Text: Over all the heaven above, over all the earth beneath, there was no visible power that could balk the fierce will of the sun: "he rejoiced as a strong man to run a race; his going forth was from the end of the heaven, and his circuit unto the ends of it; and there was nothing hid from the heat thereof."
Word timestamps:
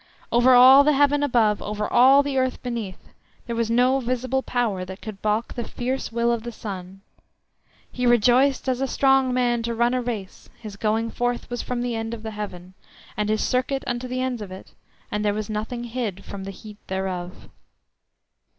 Over 0.31 0.55
all 0.55 0.83
the 0.83 0.93
heaven 0.93 1.21
above, 1.21 1.61
over 1.61 1.87
all 1.87 2.23
the 2.23 2.35
earth 2.35 2.63
beneath, 2.63 2.97
there 3.45 3.55
was 3.55 3.69
no 3.69 3.99
visible 3.99 4.41
power 4.41 4.83
that 4.83 4.99
could 4.99 5.21
balk 5.21 5.53
the 5.53 5.63
fierce 5.63 6.11
will 6.11 6.31
of 6.31 6.41
the 6.41 6.51
sun: 6.51 7.01
"he 7.91 8.07
rejoiced 8.07 8.67
as 8.67 8.81
a 8.81 8.87
strong 8.87 9.31
man 9.31 9.61
to 9.61 9.75
run 9.75 9.93
a 9.93 10.01
race; 10.01 10.49
his 10.57 10.75
going 10.75 11.11
forth 11.11 11.51
was 11.51 11.61
from 11.61 11.83
the 11.83 11.95
end 11.95 12.15
of 12.15 12.23
the 12.23 12.31
heaven, 12.31 12.73
and 13.15 13.29
his 13.29 13.43
circuit 13.43 13.83
unto 13.85 14.07
the 14.07 14.21
ends 14.23 14.41
of 14.41 14.51
it; 14.51 14.73
and 15.11 15.23
there 15.23 15.35
was 15.35 15.51
nothing 15.51 15.83
hid 15.83 16.25
from 16.25 16.45
the 16.45 16.49
heat 16.49 16.77
thereof." 16.87 17.47